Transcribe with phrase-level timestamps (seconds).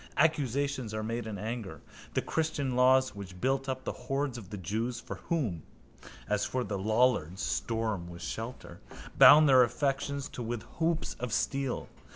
[0.17, 1.79] Accusations are made in anger.
[2.15, 5.61] The christian laws which built up the hoards of the jews (for whom,
[6.27, 8.79] as for the lollards, storm was shelter)
[9.19, 11.87] bound their affections too with hoops of steel.